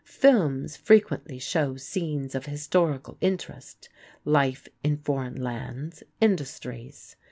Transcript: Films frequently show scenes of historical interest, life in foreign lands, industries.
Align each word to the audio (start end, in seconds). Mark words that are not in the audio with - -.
Films 0.03 0.75
frequently 0.75 1.37
show 1.37 1.75
scenes 1.75 2.33
of 2.33 2.47
historical 2.47 3.17
interest, 3.21 3.87
life 4.25 4.67
in 4.83 4.97
foreign 4.97 5.35
lands, 5.39 6.01
industries. 6.19 7.15